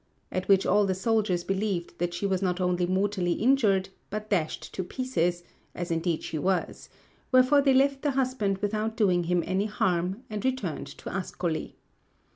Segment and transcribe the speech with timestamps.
[0.31, 4.73] At which all the soldiers believed that she was not only mortally injured, but dashed
[4.73, 5.43] to pieces,
[5.75, 6.89] as indeed she was;
[7.31, 11.75] wherefore they left the husband without doing him any harm, and returned to Ascoli.